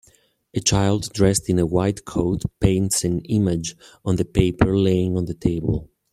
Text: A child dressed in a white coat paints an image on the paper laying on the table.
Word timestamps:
A 0.55 0.59
child 0.59 1.13
dressed 1.13 1.47
in 1.47 1.59
a 1.59 1.65
white 1.67 2.05
coat 2.05 2.41
paints 2.59 3.03
an 3.03 3.19
image 3.25 3.75
on 4.03 4.15
the 4.15 4.25
paper 4.25 4.75
laying 4.75 5.15
on 5.15 5.25
the 5.25 5.35
table. 5.35 5.91